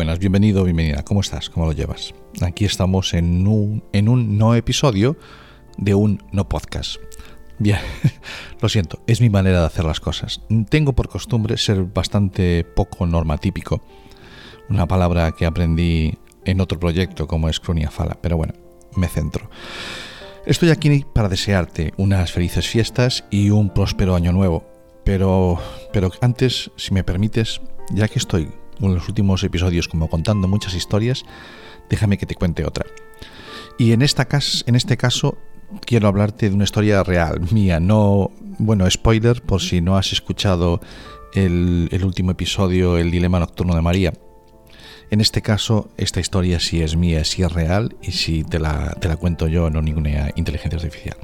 buenas, 0.00 0.18
bienvenido, 0.18 0.64
bienvenida. 0.64 1.02
¿Cómo 1.02 1.20
estás? 1.20 1.50
¿Cómo 1.50 1.66
lo 1.66 1.72
llevas? 1.72 2.14
Aquí 2.40 2.64
estamos 2.64 3.12
en 3.12 3.46
un, 3.46 3.82
no 4.38 4.54
episodio 4.54 5.18
de 5.76 5.94
un 5.94 6.22
no 6.32 6.48
podcast. 6.48 6.96
Bien, 7.58 7.80
lo 8.62 8.70
siento, 8.70 9.02
es 9.06 9.20
mi 9.20 9.28
manera 9.28 9.60
de 9.60 9.66
hacer 9.66 9.84
las 9.84 10.00
cosas. 10.00 10.40
Tengo 10.70 10.94
por 10.94 11.10
costumbre 11.10 11.58
ser 11.58 11.84
bastante 11.84 12.64
poco 12.64 13.04
normatípico, 13.04 13.82
una 14.70 14.88
palabra 14.88 15.32
que 15.32 15.44
aprendí 15.44 16.16
en 16.46 16.62
otro 16.62 16.80
proyecto 16.80 17.26
como 17.26 17.50
es 17.50 17.60
Cronia 17.60 17.90
Fala, 17.90 18.16
pero 18.22 18.38
bueno, 18.38 18.54
me 18.96 19.06
centro. 19.06 19.50
Estoy 20.46 20.70
aquí 20.70 21.04
para 21.12 21.28
desearte 21.28 21.92
unas 21.98 22.32
felices 22.32 22.66
fiestas 22.66 23.26
y 23.28 23.50
un 23.50 23.68
próspero 23.68 24.14
año 24.14 24.32
nuevo, 24.32 24.64
pero, 25.04 25.60
pero 25.92 26.10
antes, 26.22 26.70
si 26.76 26.94
me 26.94 27.04
permites, 27.04 27.60
ya 27.92 28.08
que 28.08 28.18
estoy 28.18 28.48
en 28.88 28.94
los 28.94 29.08
últimos 29.08 29.42
episodios 29.44 29.88
como 29.88 30.08
contando 30.08 30.48
muchas 30.48 30.74
historias, 30.74 31.24
déjame 31.88 32.18
que 32.18 32.26
te 32.26 32.34
cuente 32.34 32.64
otra. 32.64 32.86
Y 33.78 33.92
en, 33.92 34.02
este 34.02 34.96
caso 34.96 35.38
quiero 35.84 36.08
hablarte 36.08 36.48
de 36.48 36.54
una 36.54 36.64
historia 36.64 37.02
real, 37.02 37.40
mía, 37.50 37.80
no, 37.80 38.30
bueno, 38.58 38.90
spoiler 38.90 39.42
por 39.42 39.62
si 39.62 39.80
no 39.80 39.96
has 39.96 40.12
escuchado 40.12 40.80
el, 41.34 41.88
el 41.90 42.04
último 42.04 42.32
episodio, 42.32 42.98
El 42.98 43.10
Dilema 43.10 43.38
Nocturno 43.38 43.74
de 43.74 43.82
María. 43.82 44.12
En 45.10 45.20
este 45.20 45.42
caso, 45.42 45.90
esta 45.96 46.20
historia 46.20 46.60
sí 46.60 46.82
es 46.82 46.94
mía, 46.94 47.24
sí 47.24 47.42
es 47.42 47.50
real 47.50 47.96
y 48.00 48.12
sí 48.12 48.44
te 48.44 48.60
la, 48.60 48.96
te 49.00 49.08
la 49.08 49.16
cuento 49.16 49.48
yo, 49.48 49.68
no 49.68 49.82
ninguna 49.82 50.30
inteligencia 50.36 50.76
artificial. 50.76 51.16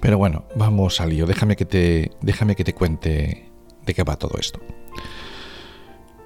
Pero 0.00 0.18
bueno, 0.18 0.44
vamos 0.54 1.00
al 1.00 1.10
lío. 1.10 1.26
Déjame 1.26 1.56
que 1.56 1.64
te, 1.64 2.12
déjame 2.20 2.54
que 2.54 2.62
te 2.62 2.74
cuente 2.74 3.50
de 3.84 3.94
qué 3.94 4.04
va 4.04 4.16
todo 4.16 4.38
esto. 4.38 4.60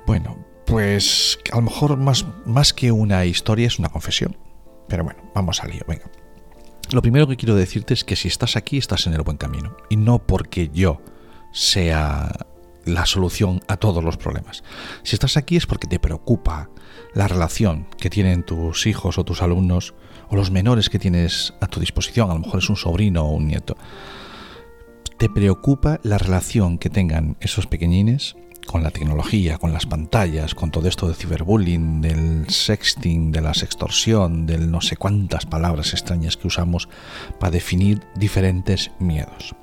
Bueno, 0.06 0.41
pues 0.72 1.38
a 1.52 1.56
lo 1.56 1.62
mejor 1.62 1.98
más, 1.98 2.24
más 2.46 2.72
que 2.72 2.90
una 2.92 3.26
historia 3.26 3.66
es 3.66 3.78
una 3.78 3.90
confesión. 3.90 4.38
Pero 4.88 5.04
bueno, 5.04 5.20
vamos 5.34 5.62
al 5.62 5.70
lío, 5.70 5.82
venga. 5.86 6.10
Lo 6.92 7.02
primero 7.02 7.28
que 7.28 7.36
quiero 7.36 7.54
decirte 7.54 7.92
es 7.92 8.04
que 8.04 8.16
si 8.16 8.28
estás 8.28 8.56
aquí 8.56 8.78
estás 8.78 9.06
en 9.06 9.12
el 9.12 9.20
buen 9.20 9.36
camino. 9.36 9.76
Y 9.90 9.96
no 9.96 10.20
porque 10.20 10.70
yo 10.72 11.02
sea 11.52 12.32
la 12.86 13.04
solución 13.04 13.60
a 13.68 13.76
todos 13.76 14.02
los 14.02 14.16
problemas. 14.16 14.64
Si 15.02 15.14
estás 15.14 15.36
aquí 15.36 15.56
es 15.56 15.66
porque 15.66 15.86
te 15.86 15.98
preocupa 15.98 16.70
la 17.12 17.28
relación 17.28 17.86
que 17.98 18.08
tienen 18.08 18.42
tus 18.42 18.86
hijos 18.86 19.18
o 19.18 19.24
tus 19.24 19.42
alumnos 19.42 19.92
o 20.30 20.36
los 20.36 20.50
menores 20.50 20.88
que 20.88 20.98
tienes 20.98 21.52
a 21.60 21.66
tu 21.66 21.80
disposición, 21.80 22.30
a 22.30 22.34
lo 22.34 22.40
mejor 22.40 22.60
es 22.60 22.70
un 22.70 22.76
sobrino 22.76 23.24
o 23.24 23.32
un 23.32 23.46
nieto. 23.46 23.76
Te 25.18 25.28
preocupa 25.28 26.00
la 26.02 26.16
relación 26.16 26.78
que 26.78 26.88
tengan 26.88 27.36
esos 27.40 27.66
pequeñines 27.66 28.36
con 28.66 28.82
la 28.82 28.90
tecnología, 28.90 29.58
con 29.58 29.72
las 29.72 29.86
pantallas, 29.86 30.54
con 30.54 30.70
todo 30.70 30.88
esto 30.88 31.06
del 31.06 31.16
ciberbullying, 31.16 32.00
del 32.00 32.48
sexting, 32.48 33.32
de 33.32 33.40
la 33.40 33.54
sextorsión, 33.54 34.46
del 34.46 34.70
no 34.70 34.80
sé 34.80 34.96
cuántas 34.96 35.46
palabras 35.46 35.92
extrañas 35.92 36.36
que 36.36 36.46
usamos 36.46 36.88
para 37.38 37.50
definir 37.50 38.02
diferentes 38.14 38.90
miedos. 38.98 39.54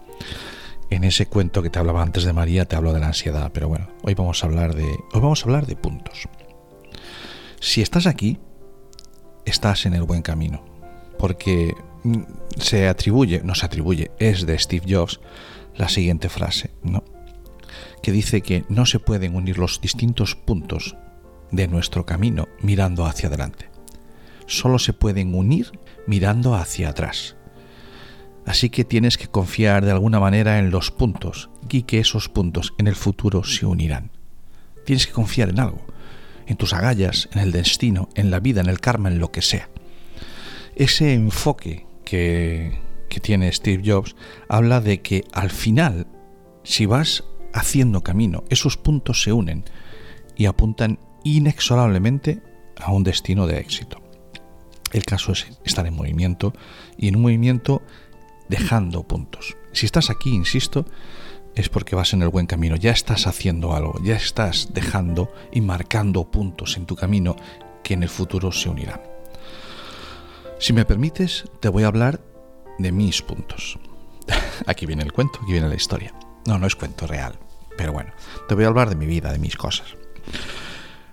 En 0.89 1.03
ese 1.03 1.27
cuento 1.27 1.61
que 1.61 1.69
te 1.69 1.79
hablaba 1.79 2.01
antes 2.01 2.23
de 2.23 2.33
María 2.33 2.65
te 2.65 2.75
hablo 2.75 2.93
de 2.93 2.99
la 2.99 3.07
ansiedad, 3.07 3.51
pero 3.53 3.67
bueno, 3.67 3.89
hoy 4.03 4.15
vamos 4.15 4.43
a 4.43 4.47
hablar 4.47 4.75
de 4.75 4.85
hoy 4.85 5.21
vamos 5.21 5.41
a 5.41 5.45
hablar 5.45 5.65
de 5.65 5.75
puntos. 5.75 6.27
Si 7.59 7.81
estás 7.81 8.07
aquí, 8.07 8.39
estás 9.45 9.85
en 9.85 9.93
el 9.93 10.03
buen 10.03 10.21
camino, 10.21 10.63
porque 11.17 11.75
mm, 12.03 12.21
se 12.57 12.87
atribuye, 12.87 13.41
no 13.43 13.53
se 13.53 13.65
atribuye, 13.65 14.11
es 14.17 14.45
de 14.45 14.57
Steve 14.57 14.85
Jobs 14.89 15.19
la 15.75 15.89
siguiente 15.89 16.29
frase, 16.29 16.71
¿no? 16.81 17.03
Que 18.01 18.11
dice 18.11 18.41
que 18.41 18.65
no 18.69 18.85
se 18.85 18.99
pueden 18.99 19.35
unir 19.35 19.57
los 19.57 19.81
distintos 19.81 20.35
puntos 20.35 20.95
de 21.51 21.67
nuestro 21.67 22.05
camino 22.05 22.47
mirando 22.61 23.05
hacia 23.05 23.27
adelante. 23.27 23.69
Solo 24.45 24.79
se 24.79 24.93
pueden 24.93 25.35
unir 25.35 25.71
mirando 26.07 26.55
hacia 26.55 26.89
atrás. 26.89 27.35
Así 28.45 28.69
que 28.69 28.83
tienes 28.83 29.17
que 29.17 29.27
confiar 29.27 29.85
de 29.85 29.91
alguna 29.91 30.19
manera 30.19 30.57
en 30.57 30.71
los 30.71 30.91
puntos 30.91 31.49
y 31.69 31.83
que 31.83 31.99
esos 31.99 32.29
puntos 32.29 32.73
en 32.77 32.87
el 32.87 32.95
futuro 32.95 33.43
se 33.43 33.65
unirán. 33.65 34.09
Tienes 34.85 35.05
que 35.05 35.13
confiar 35.13 35.49
en 35.49 35.59
algo, 35.59 35.85
en 36.47 36.57
tus 36.57 36.73
agallas, 36.73 37.29
en 37.33 37.41
el 37.41 37.51
destino, 37.51 38.09
en 38.15 38.31
la 38.31 38.39
vida, 38.39 38.61
en 38.61 38.69
el 38.69 38.79
karma, 38.79 39.09
en 39.09 39.19
lo 39.19 39.31
que 39.31 39.43
sea. 39.43 39.69
Ese 40.75 41.13
enfoque 41.13 41.85
que, 42.05 42.79
que 43.07 43.19
tiene 43.19 43.51
Steve 43.51 43.83
Jobs 43.85 44.15
habla 44.47 44.81
de 44.81 45.01
que 45.01 45.25
al 45.31 45.51
final, 45.51 46.07
si 46.63 46.87
vas 46.87 47.23
haciendo 47.53 48.01
camino, 48.01 48.43
esos 48.49 48.77
puntos 48.77 49.21
se 49.21 49.33
unen 49.33 49.65
y 50.35 50.45
apuntan 50.45 50.99
inexorablemente 51.23 52.41
a 52.77 52.91
un 52.91 53.03
destino 53.03 53.47
de 53.47 53.59
éxito. 53.59 54.01
El 54.91 55.05
caso 55.05 55.33
es 55.33 55.47
estar 55.63 55.85
en 55.85 55.95
movimiento 55.95 56.53
y 56.97 57.07
en 57.07 57.17
un 57.17 57.23
movimiento 57.23 57.81
dejando 58.47 59.03
puntos. 59.03 59.55
Si 59.71 59.85
estás 59.85 60.09
aquí, 60.09 60.33
insisto, 60.33 60.85
es 61.55 61.69
porque 61.69 61.95
vas 61.95 62.13
en 62.13 62.21
el 62.21 62.29
buen 62.29 62.47
camino, 62.47 62.75
ya 62.75 62.91
estás 62.91 63.27
haciendo 63.27 63.75
algo, 63.75 63.99
ya 64.03 64.15
estás 64.15 64.69
dejando 64.73 65.31
y 65.51 65.61
marcando 65.61 66.29
puntos 66.31 66.77
en 66.77 66.85
tu 66.85 66.95
camino 66.95 67.35
que 67.83 67.93
en 67.93 68.03
el 68.03 68.09
futuro 68.09 68.51
se 68.51 68.69
unirán. 68.69 69.01
Si 70.59 70.73
me 70.73 70.85
permites, 70.85 71.45
te 71.59 71.69
voy 71.69 71.83
a 71.83 71.87
hablar 71.87 72.21
de 72.79 72.91
mis 72.91 73.21
puntos. 73.21 73.79
Aquí 74.65 74.85
viene 74.85 75.03
el 75.03 75.13
cuento, 75.13 75.39
aquí 75.41 75.53
viene 75.53 75.69
la 75.69 75.75
historia. 75.75 76.13
No, 76.49 76.57
no 76.57 76.65
es 76.65 76.75
cuento 76.75 77.05
real, 77.05 77.37
pero 77.77 77.93
bueno, 77.93 78.11
te 78.47 78.55
voy 78.55 78.63
a 78.63 78.69
hablar 78.69 78.89
de 78.89 78.95
mi 78.95 79.05
vida, 79.05 79.31
de 79.31 79.37
mis 79.37 79.55
cosas. 79.55 79.93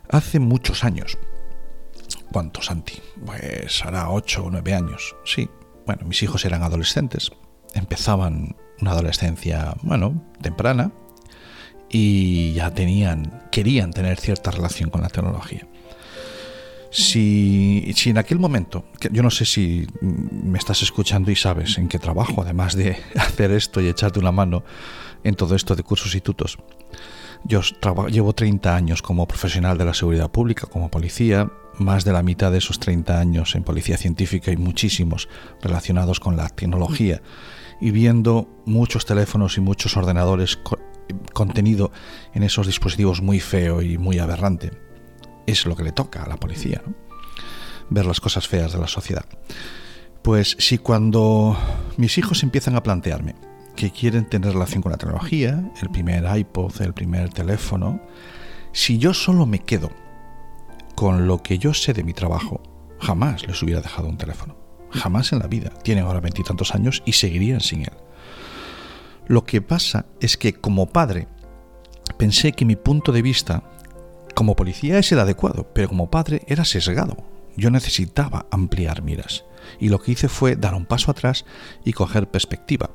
Hace 0.09 0.41
muchos 0.41 0.83
años, 0.83 1.19
¿cuántos, 2.33 2.65
Santi? 2.65 3.03
Pues 3.27 3.85
hará 3.85 4.09
ocho 4.09 4.47
o 4.47 4.51
nueve 4.51 4.73
años, 4.73 5.15
sí, 5.27 5.51
bueno, 5.85 6.07
mis 6.07 6.23
hijos 6.23 6.47
eran 6.47 6.63
adolescentes, 6.63 7.33
empezaban 7.75 8.57
una 8.81 8.93
adolescencia, 8.93 9.75
bueno, 9.83 10.25
temprana, 10.41 10.91
y 11.91 12.55
ya 12.55 12.71
tenían, 12.71 13.43
querían 13.53 13.93
tener 13.93 14.19
cierta 14.19 14.51
relación 14.51 14.89
con 14.89 15.03
la 15.03 15.11
tecnología. 15.11 15.69
Si, 16.91 17.93
si, 17.95 18.09
en 18.09 18.17
aquel 18.17 18.39
momento, 18.39 18.87
yo 19.13 19.23
no 19.23 19.29
sé 19.31 19.45
si 19.45 19.87
me 20.01 20.59
estás 20.59 20.81
escuchando 20.81 21.31
y 21.31 21.37
sabes 21.37 21.77
en 21.77 21.89
qué 21.89 21.99
trabajo, 21.99 22.41
además 22.41 22.75
de 22.75 22.97
hacer 23.17 23.51
esto 23.51 23.83
y 23.83 23.89
echarte 23.89 24.19
una 24.19 24.33
mano 24.33 24.65
en 25.27 25.35
todo 25.35 25.57
esto 25.57 25.75
de 25.75 25.83
cursos 25.83 26.15
y 26.15 26.21
tutos. 26.21 26.57
Yo 27.45 27.61
llevo 28.09 28.33
30 28.33 28.75
años 28.75 29.03
como 29.03 29.27
profesional 29.27 29.77
de 29.77 29.85
la 29.85 29.93
seguridad 29.93 30.31
pública, 30.31 30.69
como 30.69 30.89
policía, 30.89 31.51
más 31.79 32.05
de 32.05 32.13
la 32.13 32.23
mitad 32.23 32.53
de 32.53 32.59
esos 32.59 32.79
30 32.79 33.19
años 33.19 33.57
en 33.57 33.65
policía 33.65 33.99
científica 33.99 34.53
y 34.53 34.57
muchísimos 34.57 35.29
relacionados 35.61 36.21
con 36.21 36.37
la 36.37 36.49
tecnología 36.49 37.23
y 37.81 37.91
viendo 37.91 38.49
muchos 38.67 39.05
teléfonos 39.05 39.59
y 39.59 39.61
muchos 39.61 39.97
ordenadores 39.97 40.61
contenido 41.33 41.91
en 42.33 42.45
esos 42.45 42.69
dispositivos 42.69 43.21
muy 43.21 43.41
feo 43.41 43.83
y 43.83 43.99
muy 43.99 44.21
aberrante. 44.21 44.71
Es 45.47 45.67
lo 45.67 45.75
que 45.75 45.83
le 45.83 45.93
toca 45.93 46.23
a 46.23 46.29
la 46.29 46.37
policía, 46.37 46.83
ver 47.91 48.07
las 48.07 48.21
cosas 48.21 48.47
feas 48.47 48.73
de 48.73 48.79
la 48.79 48.89
sociedad. 48.89 49.27
Pues 50.23 50.57
si 50.61 50.79
cuando 50.79 51.57
mis 51.97 52.17
hijos 52.17 52.45
empiezan 52.45 52.77
a 52.77 52.83
plantearme 52.85 53.35
que 53.77 53.93
quieren 53.93 54.25
tener 54.25 54.53
relación 54.53 54.83
con 54.83 54.91
la 54.91 54.99
tecnología, 54.99 55.71
el 55.81 55.91
primer 55.91 56.25
iPod, 56.37 56.81
el 56.83 56.95
primer 56.95 57.29
teléfono, 57.29 58.01
si 58.73 58.99
yo 58.99 59.15
solo 59.15 59.47
me 59.47 59.61
quedo 59.61 59.91
con 60.97 61.29
lo 61.29 61.43
que 61.43 61.59
yo 61.59 61.75
sé 61.75 61.93
de 61.93 62.03
mi 62.03 62.13
trabajo, 62.13 62.61
jamás 62.99 63.47
les 63.47 63.63
hubiera 63.63 63.81
dejado 63.81 64.09
un 64.09 64.19
teléfono. 64.19 64.57
Jamás 64.91 65.33
en 65.33 65.41
la 65.41 65.47
vida. 65.47 65.71
Tienen 65.83 66.05
ahora 66.05 66.21
veintitantos 66.21 66.75
años 66.75 67.03
y 67.05 67.13
seguirían 67.13 67.61
sin 67.61 67.83
él. 67.83 67.93
Lo 69.27 69.45
que 69.45 69.61
pasa 69.61 70.07
es 70.21 70.37
que 70.37 70.55
como 70.55 70.87
padre 70.87 71.29
pensé 72.17 72.53
que 72.53 72.65
mi 72.65 72.77
punto 72.77 73.13
de 73.13 73.23
vista 73.23 73.63
como 74.35 74.57
policía 74.57 74.99
es 74.99 75.11
el 75.13 75.21
adecuado, 75.21 75.69
pero 75.75 75.89
como 75.89 76.11
padre 76.11 76.43
era 76.47 76.65
sesgado. 76.65 77.36
Yo 77.57 77.71
necesitaba 77.71 78.47
ampliar 78.51 79.03
miras. 79.03 79.45
Y 79.81 79.89
lo 79.89 80.01
que 80.01 80.13
hice 80.13 80.29
fue 80.29 80.57
dar 80.57 80.75
un 80.75 80.87
paso 80.87 81.11
atrás 81.11 81.45
y 81.85 81.93
coger 81.93 82.31
perspectiva 82.31 82.91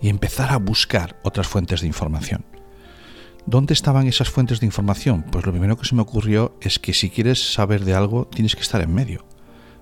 y 0.00 0.08
empezar 0.08 0.52
a 0.52 0.58
buscar 0.58 1.20
otras 1.22 1.46
fuentes 1.46 1.80
de 1.80 1.86
información. 1.86 2.44
¿Dónde 3.46 3.74
estaban 3.74 4.06
esas 4.06 4.30
fuentes 4.30 4.60
de 4.60 4.66
información? 4.66 5.24
Pues 5.30 5.44
lo 5.44 5.52
primero 5.52 5.76
que 5.76 5.84
se 5.84 5.94
me 5.94 6.02
ocurrió 6.02 6.56
es 6.62 6.78
que 6.78 6.94
si 6.94 7.10
quieres 7.10 7.52
saber 7.52 7.84
de 7.84 7.94
algo 7.94 8.26
tienes 8.26 8.54
que 8.56 8.62
estar 8.62 8.80
en 8.80 8.94
medio. 8.94 9.26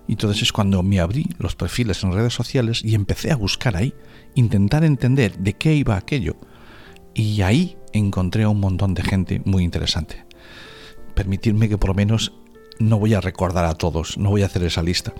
Y 0.08 0.12
entonces 0.12 0.42
es 0.42 0.52
cuando 0.52 0.82
me 0.82 0.98
abrí 0.98 1.26
los 1.38 1.54
perfiles 1.54 2.02
en 2.02 2.12
redes 2.12 2.34
sociales 2.34 2.82
y 2.84 2.96
empecé 2.96 3.30
a 3.30 3.36
buscar 3.36 3.76
ahí, 3.76 3.94
intentar 4.34 4.82
entender 4.82 5.38
de 5.38 5.52
qué 5.52 5.74
iba 5.74 5.96
aquello. 5.96 6.36
Y 7.14 7.42
ahí 7.42 7.76
encontré 7.92 8.42
a 8.42 8.48
un 8.48 8.58
montón 8.58 8.94
de 8.94 9.02
gente 9.02 9.42
muy 9.44 9.62
interesante. 9.62 10.24
Permitirme 11.14 11.68
que 11.68 11.78
por 11.78 11.90
lo 11.90 11.94
menos 11.94 12.32
no 12.78 12.98
voy 12.98 13.14
a 13.14 13.20
recordar 13.20 13.64
a 13.64 13.74
todos, 13.74 14.18
no 14.18 14.30
voy 14.30 14.42
a 14.42 14.46
hacer 14.46 14.64
esa 14.64 14.82
lista, 14.82 15.12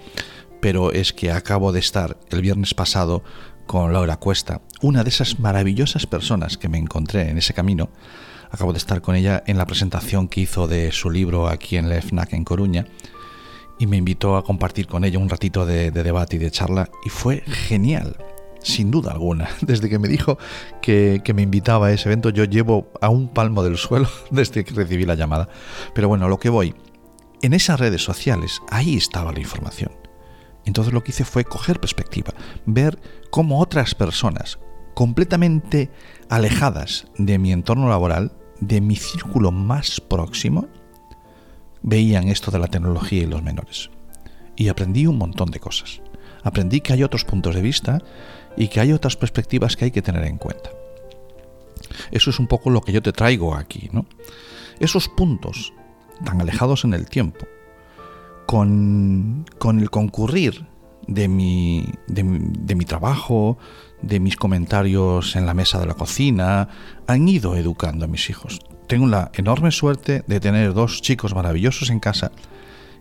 pero 0.60 0.92
es 0.92 1.12
que 1.12 1.32
acabo 1.32 1.72
de 1.72 1.80
estar 1.80 2.18
el 2.30 2.42
viernes 2.42 2.74
pasado 2.74 3.22
con 3.66 3.92
Laura 3.92 4.16
Cuesta, 4.16 4.60
una 4.80 5.04
de 5.04 5.10
esas 5.10 5.38
maravillosas 5.38 6.06
personas 6.06 6.58
que 6.58 6.68
me 6.68 6.78
encontré 6.78 7.28
en 7.30 7.38
ese 7.38 7.54
camino, 7.54 7.90
Acabo 8.52 8.72
de 8.72 8.78
estar 8.78 9.00
con 9.00 9.16
ella 9.16 9.42
en 9.46 9.56
la 9.56 9.64
presentación 9.64 10.28
que 10.28 10.42
hizo 10.42 10.68
de 10.68 10.92
su 10.92 11.10
libro 11.10 11.48
aquí 11.48 11.78
en 11.78 11.88
la 11.88 12.02
FNAC 12.02 12.34
en 12.34 12.44
Coruña 12.44 12.86
y 13.78 13.86
me 13.86 13.96
invitó 13.96 14.36
a 14.36 14.44
compartir 14.44 14.86
con 14.86 15.04
ella 15.04 15.18
un 15.18 15.30
ratito 15.30 15.64
de, 15.64 15.90
debate 15.90 16.36
y 16.36 16.38
de 16.38 16.50
charla 16.50 16.90
y 17.02 17.08
fue 17.08 17.40
genial, 17.46 18.18
sin 18.62 18.90
duda 18.90 19.12
alguna. 19.12 19.48
Desde 19.62 19.88
que 19.88 19.98
me 19.98 20.06
dijo 20.06 20.36
que, 20.82 21.22
que, 21.24 21.32
me 21.32 21.40
invitaba 21.40 21.86
a 21.86 21.92
ese 21.92 22.10
evento 22.10 22.28
yo 22.28 22.44
llevo 22.44 22.92
a 23.00 23.08
un 23.08 23.28
palmo 23.28 23.64
del 23.64 23.78
suelo 23.78 24.06
desde 24.30 24.64
que 24.64 24.74
recibí 24.74 25.06
la 25.06 25.14
llamada. 25.14 25.48
Pero 25.94 26.08
bueno, 26.08 26.28
lo 26.28 26.38
que 26.38 26.50
voy, 26.50 26.74
en 27.42 27.52
esas 27.52 27.78
redes 27.78 28.02
sociales, 28.02 28.62
ahí 28.70 28.96
estaba 28.96 29.32
la 29.32 29.40
información. 29.40 29.92
Entonces 30.64 30.94
lo 30.94 31.02
que 31.02 31.10
hice 31.10 31.24
fue 31.24 31.44
coger 31.44 31.80
perspectiva, 31.80 32.32
ver 32.66 32.98
cómo 33.30 33.60
otras 33.60 33.94
personas 33.94 34.58
completamente 34.94 35.90
alejadas 36.28 37.06
de 37.18 37.38
mi 37.38 37.52
entorno 37.52 37.88
laboral, 37.88 38.32
de 38.60 38.80
mi 38.80 38.96
círculo 38.96 39.50
más 39.50 40.00
próximo, 40.00 40.68
veían 41.82 42.28
esto 42.28 42.50
de 42.50 42.60
la 42.60 42.68
tecnología 42.68 43.22
y 43.22 43.26
los 43.26 43.42
menores. 43.42 43.90
Y 44.54 44.68
aprendí 44.68 45.06
un 45.06 45.18
montón 45.18 45.50
de 45.50 45.58
cosas. 45.60 46.00
Aprendí 46.44 46.80
que 46.80 46.92
hay 46.92 47.02
otros 47.02 47.24
puntos 47.24 47.54
de 47.54 47.62
vista 47.62 47.98
y 48.56 48.68
que 48.68 48.80
hay 48.80 48.92
otras 48.92 49.16
perspectivas 49.16 49.76
que 49.76 49.86
hay 49.86 49.90
que 49.90 50.02
tener 50.02 50.24
en 50.24 50.38
cuenta. 50.38 50.70
Eso 52.10 52.30
es 52.30 52.38
un 52.38 52.46
poco 52.46 52.70
lo 52.70 52.82
que 52.82 52.92
yo 52.92 53.02
te 53.02 53.12
traigo 53.12 53.54
aquí, 53.54 53.88
¿no? 53.92 54.06
Esos 54.78 55.08
puntos 55.08 55.72
tan 56.24 56.40
alejados 56.40 56.84
en 56.84 56.94
el 56.94 57.06
tiempo, 57.06 57.46
con, 58.46 59.44
el 59.78 59.90
concurrir 59.90 60.66
de 61.06 61.28
mi, 61.28 61.86
de, 62.06 62.24
mi 62.24 62.84
trabajo, 62.84 63.58
de 64.02 64.20
mis 64.20 64.36
comentarios 64.36 65.36
en 65.36 65.46
la 65.46 65.54
mesa 65.54 65.78
de 65.80 65.86
la 65.86 65.94
cocina, 65.94 66.68
han 67.06 67.28
ido 67.28 67.56
educando 67.56 68.04
a 68.04 68.08
mis 68.08 68.30
hijos. 68.30 68.60
Tengo 68.86 69.06
la 69.06 69.30
enorme 69.34 69.70
suerte 69.70 70.24
de 70.26 70.40
tener 70.40 70.74
dos 70.74 71.00
chicos 71.02 71.34
maravillosos 71.34 71.90
en 71.90 72.00
casa 72.00 72.32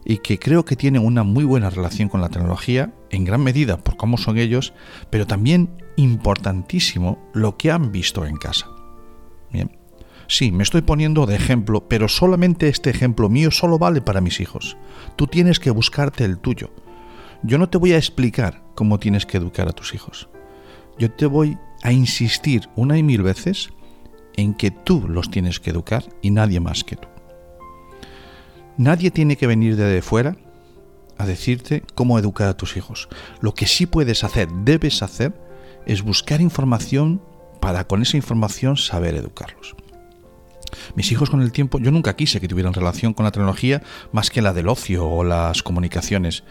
y 0.06 0.18
que 0.18 0.40
creo 0.40 0.66
que 0.66 0.76
tienen 0.76 1.06
una 1.06 1.24
muy 1.24 1.44
buena 1.44 1.70
relación 1.70 2.10
con 2.10 2.22
la 2.22 2.30
tecnología, 2.30 2.94
en 3.10 3.26
gran 3.26 3.44
medida 3.44 3.78
por 3.78 3.98
cómo 3.98 4.18
son 4.18 4.38
ellos, 4.38 4.74
pero 5.10 5.28
también 5.28 5.70
importantísimo 5.96 7.20
lo 7.34 7.58
que 7.58 7.72
han 7.72 7.92
visto 7.92 8.26
en 8.26 8.38
casa. 8.38 8.68
Bien. 9.52 9.81
Sí, 10.32 10.50
me 10.54 10.64
estoy 10.64 10.82
poniendo 10.82 11.26
de 11.26 11.36
ejemplo, 11.36 11.90
pero 11.90 12.08
solamente 12.08 12.70
este 12.70 12.90
ejemplo 12.90 13.28
mío 13.28 13.52
solo 13.52 13.78
vale 13.78 14.00
para 14.00 14.22
mis 14.22 14.40
hijos. 14.40 14.78
Tú 15.18 15.28
tienes 15.28 15.60
que 15.60 15.72
buscarte 15.72 16.24
el 16.24 16.38
tuyo. 16.38 16.72
Yo 17.44 17.58
no 17.58 17.68
te 17.68 17.78
voy 17.78 17.92
a 17.92 17.98
explicar 17.98 18.64
cómo 18.74 18.98
tienes 18.98 19.26
que 19.26 19.36
educar 19.36 19.68
a 19.68 19.74
tus 19.74 19.94
hijos. 19.94 20.30
Yo 20.98 21.12
te 21.12 21.26
voy 21.26 21.58
a 21.84 21.92
insistir 21.92 22.70
una 22.78 22.98
y 22.98 23.04
mil 23.04 23.24
veces 23.24 23.72
en 24.38 24.54
que 24.54 24.72
tú 24.72 25.06
los 25.06 25.30
tienes 25.30 25.60
que 25.60 25.72
educar 25.72 26.06
y 26.22 26.32
nadie 26.32 26.62
más 26.62 26.86
que 26.86 26.96
tú. 26.96 27.10
Nadie 28.78 29.12
tiene 29.12 29.36
que 29.36 29.48
venir 29.48 29.76
de 29.76 30.02
fuera 30.02 30.38
a 31.18 31.26
decirte 31.26 31.84
cómo 31.94 32.18
educar 32.18 32.48
a 32.48 32.56
tus 32.56 32.78
hijos. 32.78 33.10
Lo 33.42 33.54
que 33.54 33.68
sí 33.68 33.86
puedes 33.86 34.24
hacer, 34.24 34.48
debes 34.64 35.04
hacer, 35.04 35.34
es 35.86 36.02
buscar 36.04 36.40
información 36.40 37.22
para 37.60 37.86
con 37.86 38.02
esa 38.02 38.16
información 38.16 38.78
saber 38.78 39.16
educarlos. 39.16 39.76
Mis 40.96 41.12
hijos 41.12 41.30
con 41.30 41.42
el 41.42 41.52
tiempo, 41.52 41.80
yo 41.80 41.92
nunca 41.92 42.16
quise 42.16 42.40
que 42.40 42.48
tuvieran 42.48 42.74
relación 42.74 43.14
con 43.14 43.26
la 43.26 43.32
tecnología 43.32 43.82
más 44.12 44.30
que 44.30 44.42
la 44.42 44.54
del 44.54 44.70
ocio 44.70 45.08
o 45.08 45.24
las 45.24 45.64
comunicaciones. 45.64 46.44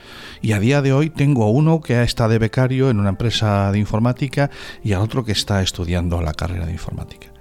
Y 0.43 0.53
a 0.53 0.61
día 0.61 0.83
de 0.83 0.93
hoy 0.93 1.11
tengo 1.11 1.45
a 1.45 1.51
uno 1.51 1.81
que 1.81 2.03
está 2.03 2.29
de 2.29 2.39
becario 2.39 2.91
en 2.91 3.01
una 3.01 3.11
empresa 3.11 3.73
de 3.73 3.79
informática 3.79 4.51
y 4.83 4.93
al 4.93 5.03
otro 5.03 5.25
que 5.25 5.33
está 5.33 5.63
estudiando 5.63 6.21
la 6.21 6.35
carrera 6.35 6.67
de 6.67 6.73
informática. 6.73 7.33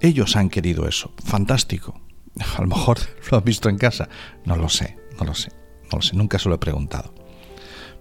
Ellos 0.00 0.36
han 0.36 0.50
querido 0.50 0.88
eso. 0.88 1.12
Fantástico. 1.24 2.00
A 2.56 2.60
lo 2.60 2.68
mejor 2.68 2.98
lo 3.30 3.38
han 3.38 3.44
visto 3.44 3.68
en 3.68 3.78
casa. 3.78 4.08
No 4.44 4.56
lo 4.56 4.68
sé, 4.68 4.98
no 5.18 5.24
lo 5.24 5.34
sé, 5.34 5.50
no 5.90 5.98
lo 5.98 6.02
sé. 6.02 6.16
Nunca 6.16 6.38
se 6.38 6.48
lo 6.48 6.56
he 6.56 6.58
preguntado. 6.58 7.14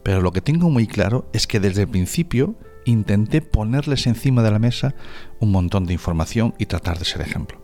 Pero 0.03 0.21
lo 0.21 0.33
que 0.33 0.41
tengo 0.41 0.69
muy 0.69 0.85
claro 0.85 1.29
es 1.33 1.47
que 1.47 1.59
desde 1.59 1.83
el 1.83 1.87
principio 1.87 2.55
intenté 2.85 3.41
ponerles 3.41 4.07
encima 4.07 4.43
de 4.43 4.51
la 4.51 4.59
mesa 4.59 4.95
un 5.39 5.51
montón 5.51 5.85
de 5.85 5.93
información 5.93 6.53
y 6.57 6.65
tratar 6.65 6.99
de 6.99 7.05
ser 7.05 7.21
ejemplo. 7.21 7.62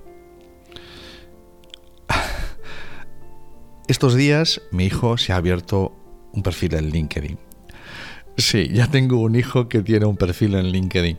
Estos 3.90 4.14
días 4.14 4.62
mi 4.70 4.86
hijo 4.86 5.18
se 5.18 5.34
ha 5.34 5.38
abierto 5.38 5.98
un 6.32 6.44
perfil 6.44 6.76
en 6.76 6.92
LinkedIn. 6.92 7.40
Sí, 8.38 8.70
ya 8.72 8.86
tengo 8.86 9.20
un 9.20 9.34
hijo 9.34 9.68
que 9.68 9.82
tiene 9.82 10.06
un 10.06 10.16
perfil 10.16 10.54
en 10.54 10.68
LinkedIn. 10.68 11.18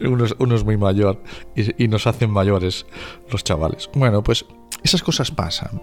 uno, 0.38 0.56
es, 0.56 0.64
muy 0.64 0.76
mayor 0.76 1.22
y, 1.54 1.84
y 1.84 1.86
nos 1.86 2.08
hacen 2.08 2.30
mayores 2.30 2.84
los 3.30 3.44
chavales. 3.44 3.88
Bueno, 3.94 4.24
pues 4.24 4.44
esas 4.82 5.04
cosas 5.04 5.30
pasan. 5.30 5.80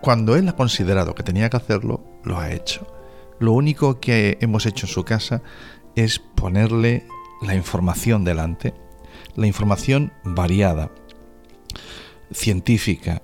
Cuando 0.00 0.34
él 0.34 0.48
ha 0.48 0.56
considerado 0.56 1.14
que 1.14 1.22
tenía 1.22 1.48
que 1.48 1.56
hacerlo, 1.56 2.04
lo 2.24 2.40
ha 2.40 2.50
hecho. 2.50 2.84
Lo 3.38 3.52
único 3.52 4.00
que 4.00 4.38
hemos 4.40 4.66
hecho 4.66 4.86
en 4.86 4.92
su 4.92 5.04
casa 5.04 5.40
es 5.94 6.18
ponerle 6.18 7.06
la 7.42 7.54
información 7.54 8.24
delante, 8.24 8.74
la 9.36 9.46
información 9.46 10.12
variada, 10.24 10.90
científica, 12.34 13.22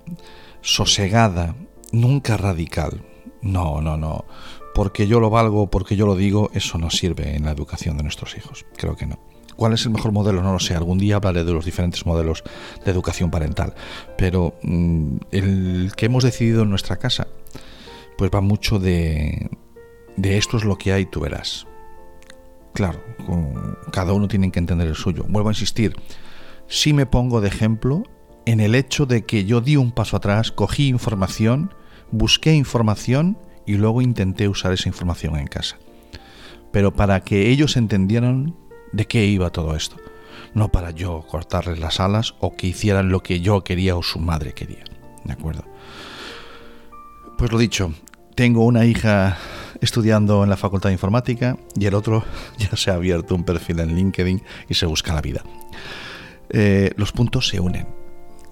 sosegada, 0.61 1.55
nunca 1.91 2.37
radical. 2.37 3.03
No, 3.41 3.81
no, 3.81 3.97
no. 3.97 4.25
Porque 4.73 5.07
yo 5.07 5.19
lo 5.19 5.29
valgo, 5.29 5.69
porque 5.69 5.95
yo 5.95 6.05
lo 6.05 6.15
digo, 6.15 6.49
eso 6.53 6.77
no 6.77 6.89
sirve 6.89 7.35
en 7.35 7.45
la 7.45 7.51
educación 7.51 7.97
de 7.97 8.03
nuestros 8.03 8.35
hijos. 8.37 8.65
Creo 8.77 8.95
que 8.95 9.05
no. 9.05 9.19
¿Cuál 9.55 9.73
es 9.73 9.85
el 9.85 9.91
mejor 9.91 10.11
modelo? 10.11 10.41
No 10.41 10.53
lo 10.53 10.59
sé. 10.59 10.75
Algún 10.75 10.97
día 10.97 11.17
hablaré 11.17 11.43
de 11.43 11.51
los 11.51 11.65
diferentes 11.65 12.05
modelos 12.05 12.43
de 12.83 12.91
educación 12.91 13.29
parental. 13.29 13.75
Pero 14.17 14.55
mm, 14.63 15.17
el 15.31 15.91
que 15.95 16.05
hemos 16.05 16.23
decidido 16.23 16.63
en 16.63 16.69
nuestra 16.69 16.97
casa, 16.97 17.27
pues 18.17 18.31
va 18.33 18.41
mucho 18.41 18.79
de, 18.79 19.49
de 20.15 20.37
esto 20.37 20.57
es 20.57 20.63
lo 20.63 20.77
que 20.77 20.93
hay, 20.93 21.05
tú 21.05 21.19
verás. 21.19 21.67
Claro, 22.73 23.01
cada 23.91 24.13
uno 24.13 24.29
tiene 24.29 24.49
que 24.51 24.59
entender 24.59 24.87
el 24.87 24.95
suyo. 24.95 25.25
Vuelvo 25.27 25.49
a 25.49 25.51
insistir, 25.51 25.95
si 26.67 26.93
me 26.93 27.05
pongo 27.05 27.41
de 27.41 27.49
ejemplo 27.49 28.03
en 28.45 28.59
el 28.59 28.75
hecho 28.75 29.05
de 29.05 29.25
que 29.25 29.45
yo 29.45 29.61
di 29.61 29.75
un 29.75 29.91
paso 29.91 30.17
atrás, 30.17 30.51
cogí 30.51 30.87
información, 30.87 31.73
busqué 32.11 32.53
información 32.53 33.37
y 33.65 33.75
luego 33.75 34.01
intenté 34.01 34.47
usar 34.47 34.73
esa 34.73 34.89
información 34.89 35.37
en 35.37 35.47
casa. 35.47 35.77
Pero 36.71 36.93
para 36.93 37.21
que 37.21 37.49
ellos 37.49 37.77
entendieran 37.77 38.55
de 38.91 39.05
qué 39.05 39.25
iba 39.25 39.49
todo 39.51 39.75
esto, 39.75 39.97
no 40.53 40.69
para 40.69 40.91
yo 40.91 41.25
cortarles 41.27 41.79
las 41.79 41.99
alas 41.99 42.35
o 42.39 42.55
que 42.55 42.67
hicieran 42.67 43.09
lo 43.09 43.21
que 43.21 43.41
yo 43.41 43.63
quería 43.63 43.95
o 43.95 44.03
su 44.03 44.19
madre 44.19 44.53
quería. 44.53 44.83
¿De 45.23 45.33
acuerdo? 45.33 45.63
Pues 47.37 47.51
lo 47.51 47.57
dicho, 47.57 47.93
tengo 48.35 48.65
una 48.65 48.85
hija 48.85 49.37
estudiando 49.81 50.43
en 50.43 50.49
la 50.49 50.57
Facultad 50.57 50.89
de 50.89 50.93
Informática 50.93 51.57
y 51.75 51.85
el 51.85 51.93
otro 51.93 52.23
ya 52.57 52.75
se 52.75 52.91
ha 52.91 52.95
abierto 52.95 53.35
un 53.35 53.43
perfil 53.43 53.79
en 53.79 53.95
LinkedIn 53.95 54.41
y 54.69 54.73
se 54.73 54.85
busca 54.85 55.13
la 55.13 55.21
vida. 55.21 55.43
Eh, 56.49 56.91
los 56.97 57.11
puntos 57.11 57.47
se 57.47 57.59
unen 57.59 58.00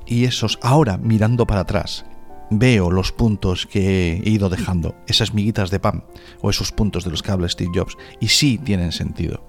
y 0.09 0.25
esos, 0.25 0.57
ahora 0.61 0.97
mirando 0.97 1.45
para 1.45 1.61
atrás, 1.61 2.03
veo 2.49 2.89
los 2.89 3.11
puntos 3.11 3.67
que 3.67 4.13
he 4.13 4.29
ido 4.29 4.49
dejando, 4.49 4.95
esas 5.07 5.35
miguitas 5.35 5.69
de 5.69 5.79
pan 5.79 6.03
o 6.41 6.49
esos 6.49 6.71
puntos 6.71 7.03
de 7.03 7.11
los 7.11 7.21
que 7.21 7.31
habla 7.31 7.47
Steve 7.47 7.71
Jobs, 7.73 7.95
y 8.19 8.29
sí 8.29 8.57
tienen 8.57 8.91
sentido. 8.91 9.45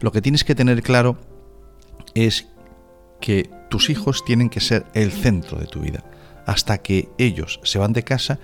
Lo 0.00 0.10
que 0.10 0.20
tienes 0.20 0.42
que 0.42 0.56
tener 0.56 0.82
claro 0.82 1.16
es 2.14 2.48
que 3.20 3.48
tus 3.70 3.88
hijos 3.88 4.24
tienen 4.24 4.50
que 4.50 4.60
ser 4.60 4.84
el 4.94 5.12
centro 5.12 5.58
de 5.58 5.66
tu 5.66 5.80
vida, 5.80 6.04
hasta 6.44 6.78
que 6.78 7.08
ellos 7.16 7.60
se 7.62 7.78
van 7.78 7.92
de 7.92 8.02
casa 8.02 8.40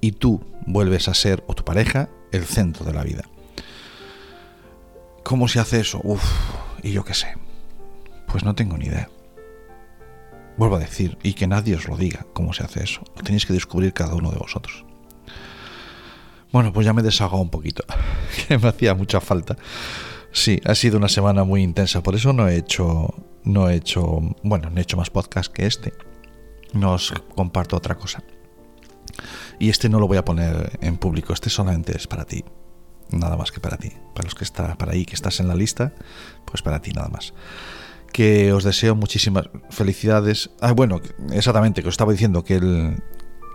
y 0.00 0.12
tú 0.12 0.42
vuelves 0.66 1.08
a 1.08 1.14
ser, 1.14 1.44
o 1.46 1.54
tu 1.54 1.64
pareja, 1.64 2.08
el 2.32 2.44
centro 2.44 2.86
de 2.86 2.94
la 2.94 3.04
vida. 3.04 3.24
¿Cómo 5.22 5.46
se 5.46 5.60
hace 5.60 5.80
eso? 5.80 6.00
Uf, 6.02 6.24
y 6.82 6.92
yo 6.92 7.04
qué 7.04 7.14
sé. 7.14 7.28
Pues 8.26 8.44
no 8.44 8.54
tengo 8.54 8.76
ni 8.76 8.86
idea. 8.86 9.08
Vuelvo 10.56 10.76
a 10.76 10.80
decir, 10.80 11.18
y 11.22 11.34
que 11.34 11.46
nadie 11.46 11.74
os 11.74 11.88
lo 11.88 11.96
diga 11.96 12.26
cómo 12.32 12.52
se 12.52 12.62
hace 12.62 12.84
eso. 12.84 13.02
Lo 13.16 13.22
tenéis 13.22 13.44
que 13.44 13.52
descubrir 13.52 13.92
cada 13.92 14.14
uno 14.14 14.30
de 14.30 14.38
vosotros. 14.38 14.84
Bueno, 16.52 16.72
pues 16.72 16.86
ya 16.86 16.92
me 16.92 17.00
he 17.00 17.04
desahogado 17.04 17.42
un 17.42 17.50
poquito, 17.50 17.84
que 18.48 18.58
me 18.58 18.68
hacía 18.68 18.94
mucha 18.94 19.20
falta. 19.20 19.56
Sí, 20.30 20.60
ha 20.64 20.74
sido 20.74 20.98
una 20.98 21.08
semana 21.08 21.44
muy 21.44 21.62
intensa, 21.62 22.02
por 22.02 22.14
eso 22.14 22.32
no 22.32 22.48
he 22.48 22.56
hecho, 22.56 23.14
no 23.42 23.68
he 23.68 23.74
hecho, 23.74 24.20
bueno, 24.42 24.70
no 24.70 24.78
he 24.78 24.82
hecho 24.82 24.96
más 24.96 25.10
podcast 25.10 25.52
que 25.52 25.66
este. 25.66 25.92
No 26.72 26.92
os 26.92 27.12
comparto 27.34 27.76
otra 27.76 27.96
cosa. 27.96 28.22
Y 29.58 29.70
este 29.70 29.88
no 29.88 29.98
lo 29.98 30.08
voy 30.08 30.18
a 30.18 30.24
poner 30.24 30.78
en 30.80 30.96
público, 30.96 31.32
este 31.32 31.50
solamente 31.50 31.96
es 31.96 32.06
para 32.06 32.24
ti. 32.24 32.44
Nada 33.10 33.36
más 33.36 33.52
que 33.52 33.60
para 33.60 33.76
ti. 33.76 33.92
Para 34.14 34.26
los 34.26 34.34
que 34.34 34.44
está 34.44 34.76
para 34.76 34.92
ahí, 34.92 35.04
que 35.04 35.14
estás 35.14 35.38
en 35.40 35.48
la 35.48 35.54
lista, 35.54 35.92
pues 36.44 36.62
para 36.62 36.80
ti 36.80 36.92
nada 36.92 37.08
más 37.08 37.34
que 38.14 38.52
os 38.52 38.62
deseo 38.62 38.94
muchísimas 38.94 39.50
felicidades. 39.70 40.50
Ah, 40.60 40.70
bueno, 40.70 41.00
exactamente, 41.32 41.82
que 41.82 41.88
os 41.88 41.94
estaba 41.94 42.12
diciendo 42.12 42.44
que, 42.44 42.54
el, 42.54 43.02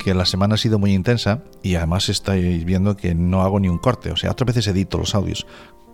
que 0.03 0.13
la 0.13 0.25
semana 0.25 0.55
ha 0.55 0.57
sido 0.57 0.77
muy 0.77 0.93
intensa 0.93 1.43
y 1.63 1.75
además 1.75 2.09
estáis 2.09 2.65
viendo 2.65 2.97
que 2.97 3.15
no 3.15 3.41
hago 3.41 3.61
ni 3.61 3.69
un 3.69 3.77
corte. 3.77 4.11
O 4.11 4.17
sea, 4.17 4.31
otras 4.31 4.47
veces 4.47 4.67
edito 4.67 4.97
los 4.97 5.15
audios 5.15 5.47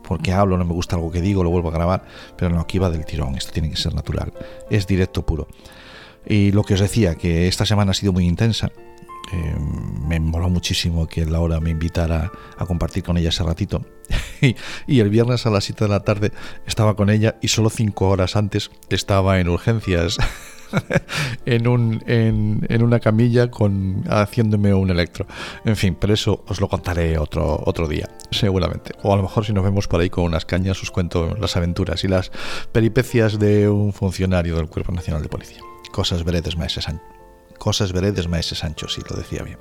porque 0.04 0.34
hablo, 0.34 0.58
no 0.58 0.66
me 0.66 0.74
gusta 0.74 0.96
algo 0.96 1.12
que 1.12 1.22
digo, 1.22 1.44
lo 1.44 1.52
vuelvo 1.52 1.70
a 1.70 1.74
grabar, 1.74 2.06
pero 2.38 2.56
no, 2.56 2.60
aquí 2.60 2.80
va 2.80 2.90
del 2.90 3.06
tirón, 3.06 3.36
esto 3.36 3.52
tiene 3.52 3.70
que 3.70 3.76
ser 3.76 3.94
natural, 3.94 4.34
es 4.70 4.86
directo 4.86 5.26
puro. 5.26 5.48
Y 6.28 6.52
lo 6.52 6.64
que 6.64 6.76
os 6.76 6.80
decía, 6.80 7.16
que 7.16 7.48
esta 7.48 7.66
semana 7.66 7.92
ha 7.92 7.94
sido 7.96 8.14
muy 8.14 8.26
intensa, 8.26 8.72
eh, 9.32 9.55
me 10.08 10.20
moló 10.20 10.50
muchísimo 10.50 11.08
que 11.08 11.25
Laura 11.25 11.60
me 11.60 11.72
invitara 11.72 12.32
a 12.58 12.65
compartir 12.65 13.03
con 13.03 13.17
ella 13.17 13.29
ese 13.29 13.44
ratito. 13.44 13.86
y, 14.88 15.00
el 15.00 15.10
viernes 15.10 15.46
a 15.46 15.50
las 15.50 15.63
7 15.63 15.86
de 15.86 15.89
la 15.89 16.01
tarde 16.01 16.32
estaba 16.67 16.96
con 16.96 17.10
ella 17.10 17.38
y 17.41 17.48
solo 17.48 17.70
5 17.70 18.08
horas 18.08 18.36
antes 18.36 18.72
estaba 18.89 19.39
en 19.39 19.50
urgencias. 19.50 20.17
en, 21.46 21.67
un, 21.67 22.03
en, 22.05 22.65
en, 22.70 22.84
una 22.84 23.00
camilla 23.00 23.50
con 23.50 24.03
haciéndome 24.10 24.74
un 24.74 24.91
electro. 24.91 25.25
En 25.63 25.75
fin, 25.75 25.98
pero 26.00 26.13
eso 26.13 26.44
os 26.48 26.62
lo 26.62 26.67
contaré 26.67 27.17
otro, 27.17 27.63
otro 27.65 27.88
día, 27.88 28.10
seguramente. 28.32 28.91
O 29.01 29.13
a 29.13 29.17
lo 29.17 29.24
mejor 29.24 29.46
si 29.46 29.53
nos 29.53 29.63
vemos 29.63 29.88
por 29.88 30.01
ahí 30.01 30.10
con 30.10 30.25
unas 30.25 30.46
cañas 30.46 30.82
os 30.84 30.91
cuento 30.91 31.36
las 31.39 31.55
aventuras 31.55 32.03
y 32.03 32.08
las 32.08 32.32
peripecias 32.72 33.39
de 33.39 33.70
un 33.70 33.94
funcionario 33.94 34.58
del 34.58 34.67
Cuerpo 34.67 34.91
Nacional 34.91 35.24
de 35.24 35.29
Policía. 35.29 35.62
Cosas 35.91 36.24
veredes, 36.24 36.58
maese 36.58 36.82
Sánchez 36.82 37.15
cosas 37.58 37.92
veredes 37.94 38.28
maese 38.28 38.56
Sancho, 38.56 38.88
si 38.88 39.02
lo 39.02 39.16
decía 39.16 39.44
bien. 39.44 39.58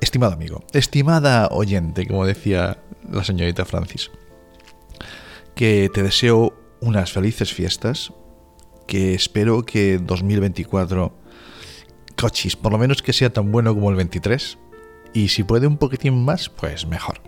Estimado 0.00 0.34
amigo, 0.34 0.62
estimada 0.72 1.48
oyente, 1.50 2.06
como 2.06 2.24
decía 2.24 2.78
la 3.10 3.24
señorita 3.24 3.64
Francis, 3.64 4.10
que 5.54 5.90
te 5.92 6.02
deseo 6.02 6.54
unas 6.80 7.12
felices 7.12 7.52
fiestas, 7.52 8.12
que 8.86 9.14
espero 9.14 9.64
que 9.64 9.98
2024, 9.98 11.12
cochis, 12.16 12.56
por 12.56 12.72
lo 12.72 12.78
menos 12.78 13.02
que 13.02 13.12
sea 13.12 13.32
tan 13.32 13.50
bueno 13.50 13.74
como 13.74 13.90
el 13.90 13.96
23, 13.96 14.58
y 15.12 15.28
si 15.28 15.42
puede 15.42 15.66
un 15.66 15.78
poquitín 15.78 16.24
más, 16.24 16.48
pues 16.48 16.86
mejor. 16.86 17.20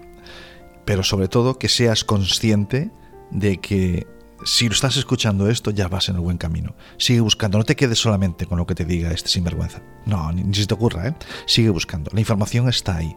Pero 0.84 1.02
sobre 1.02 1.28
todo 1.28 1.58
que 1.58 1.68
seas 1.68 2.04
consciente 2.04 2.90
de 3.30 3.58
que 3.58 4.06
si 4.44 4.68
lo 4.68 4.74
estás 4.74 4.96
escuchando 4.96 5.48
esto, 5.48 5.70
ya 5.70 5.88
vas 5.88 6.08
en 6.08 6.16
el 6.16 6.20
buen 6.20 6.38
camino. 6.38 6.74
Sigue 6.96 7.20
buscando, 7.20 7.58
no 7.58 7.64
te 7.64 7.76
quedes 7.76 7.98
solamente 7.98 8.46
con 8.46 8.58
lo 8.58 8.66
que 8.66 8.74
te 8.74 8.84
diga 8.84 9.10
este 9.10 9.28
sinvergüenza. 9.28 9.80
No, 10.06 10.32
ni, 10.32 10.54
se 10.54 10.66
te 10.66 10.74
ocurra, 10.74 11.08
¿eh? 11.08 11.14
Sigue 11.46 11.70
buscando. 11.70 12.10
La 12.14 12.20
información 12.20 12.68
está 12.68 12.96
ahí. 12.96 13.14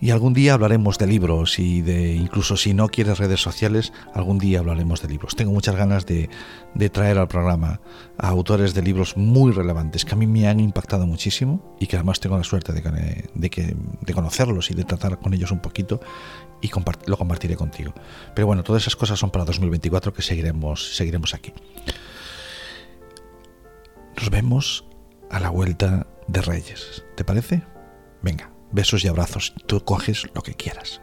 Y 0.00 0.10
algún 0.10 0.32
día 0.32 0.54
hablaremos 0.54 0.96
de 0.98 1.06
libros 1.08 1.58
y 1.58 1.82
de, 1.82 2.14
incluso 2.14 2.56
si 2.56 2.72
no 2.72 2.88
quieres 2.88 3.18
redes 3.18 3.40
sociales, 3.40 3.92
algún 4.14 4.38
día 4.38 4.60
hablaremos 4.60 5.02
de 5.02 5.08
libros. 5.08 5.34
Tengo 5.34 5.52
muchas 5.52 5.74
ganas 5.74 6.06
de, 6.06 6.30
traer 6.92 7.18
al 7.18 7.26
programa 7.26 7.80
a 8.16 8.28
autores 8.28 8.74
de 8.74 8.82
libros 8.82 9.16
muy 9.16 9.50
relevantes 9.50 10.04
que 10.04 10.14
a 10.14 10.16
mí 10.16 10.26
me 10.26 10.46
han 10.46 10.60
impactado 10.60 11.06
muchísimo 11.06 11.76
y 11.80 11.86
que 11.86 11.96
además 11.96 12.20
tengo 12.20 12.36
la 12.36 12.44
suerte 12.44 12.72
de, 12.72 13.28
de 13.34 14.14
conocerlos 14.14 14.70
y 14.70 14.74
de 14.74 14.84
tratar 14.84 15.18
con 15.18 15.34
ellos 15.34 15.50
un 15.50 15.60
poquito 15.60 16.00
y 16.60 16.70
lo 17.06 17.16
compartiré 17.16 17.56
contigo. 17.56 17.92
Pero 18.34 18.46
bueno, 18.46 18.62
todas 18.62 18.82
esas 18.82 18.96
cosas 18.96 19.18
son 19.18 19.30
para 19.30 19.44
2024 19.44 20.12
que 20.12 20.22
seguiremos, 20.22 20.96
seguiremos 20.96 21.34
aquí. 21.34 21.52
Nos 24.16 24.30
vemos 24.30 24.84
a 25.30 25.40
la 25.40 25.50
vuelta 25.50 26.06
de 26.26 26.42
Reyes. 26.42 27.04
¿Te 27.16 27.24
parece? 27.24 27.62
Venga, 28.22 28.50
besos 28.72 29.04
y 29.04 29.08
abrazos. 29.08 29.54
Tú 29.66 29.84
coges 29.84 30.26
lo 30.34 30.42
que 30.42 30.54
quieras. 30.54 31.00